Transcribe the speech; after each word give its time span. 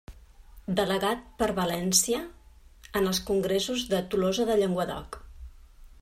Delegat 0.77 1.19
per 1.41 1.49
València 1.59 2.21
en 3.01 3.09
els 3.11 3.19
Congressos 3.27 3.83
de 3.91 3.99
Tolosa 4.13 4.47
de 4.51 4.57
Llenguadoc. 4.63 5.21